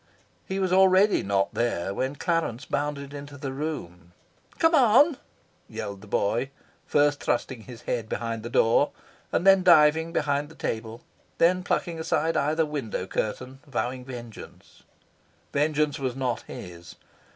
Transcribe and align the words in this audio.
He 0.47 0.57
was 0.57 0.73
already 0.73 1.21
not 1.21 1.53
there 1.53 1.93
when 1.93 2.15
Clarence 2.15 2.65
bounded 2.65 3.13
into 3.13 3.37
the 3.37 3.51
room. 3.53 4.13
"Come 4.57 4.73
on!" 4.73 5.17
yelled 5.69 6.01
the 6.01 6.07
boy, 6.07 6.49
first 6.87 7.19
thrusting 7.21 7.61
his 7.61 7.83
head 7.83 8.09
behind 8.09 8.41
the 8.41 8.49
door, 8.49 8.93
then 9.29 9.61
diving 9.61 10.11
beneath 10.11 10.49
the 10.49 10.55
table, 10.55 11.01
then 11.37 11.61
plucking 11.61 11.99
aside 11.99 12.35
either 12.35 12.65
window 12.65 13.05
curtain, 13.05 13.59
vowing 13.67 14.03
vengeance. 14.03 14.81
Vengeance 15.53 15.99
was 15.99 16.15
not 16.15 16.41
his. 16.47 16.95